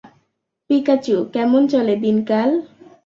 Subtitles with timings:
[0.69, 2.49] Pikachu, কেমন চলে দিনকাল?